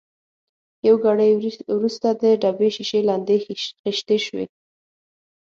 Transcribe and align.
یو 0.87 0.95
ګړی 1.05 1.31
وروسته 1.77 2.07
د 2.21 2.23
ډبې 2.41 2.69
شېشې 2.75 2.99
لندې 3.09 3.35
خېشتې 3.83 4.17
شوې. 4.25 4.45